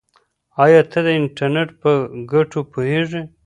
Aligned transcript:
آیا 0.63 0.81
ته 0.91 0.99
د 1.05 1.07
انټرنیټ 1.19 1.69
په 1.81 1.91
ګټو 2.33 2.59
پوهېږې؟ 2.71 3.21